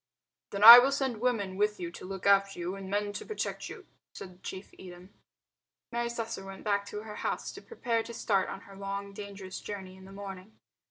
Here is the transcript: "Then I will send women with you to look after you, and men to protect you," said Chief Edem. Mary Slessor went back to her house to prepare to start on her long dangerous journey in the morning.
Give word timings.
"Then 0.49 0.63
I 0.63 0.79
will 0.79 0.91
send 0.91 1.21
women 1.21 1.57
with 1.57 1.79
you 1.79 1.91
to 1.91 2.05
look 2.07 2.25
after 2.25 2.57
you, 2.57 2.73
and 2.75 2.89
men 2.89 3.13
to 3.13 3.23
protect 3.23 3.69
you," 3.69 3.85
said 4.15 4.41
Chief 4.41 4.73
Edem. 4.79 5.13
Mary 5.91 6.09
Slessor 6.09 6.43
went 6.43 6.63
back 6.63 6.87
to 6.87 7.01
her 7.03 7.17
house 7.17 7.51
to 7.51 7.61
prepare 7.61 8.01
to 8.01 8.13
start 8.15 8.49
on 8.49 8.61
her 8.61 8.75
long 8.75 9.13
dangerous 9.13 9.59
journey 9.59 9.95
in 9.95 10.05
the 10.05 10.11
morning. 10.11 10.57